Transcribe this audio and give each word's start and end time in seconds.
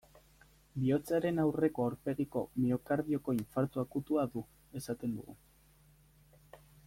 Bihotzaren 0.83 1.41
aurreko 1.43 1.83
aurpegiko 1.89 2.41
miokardioko 2.63 3.35
infartu 3.39 3.83
akutua 3.83 4.25
du, 4.37 4.43
esaten 4.83 5.15
dugu. 5.19 5.39